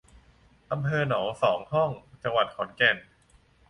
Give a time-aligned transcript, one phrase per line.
[0.71, 1.91] อำเภอหนองสองห้อง
[2.23, 2.97] จังหวัดขอนแก่น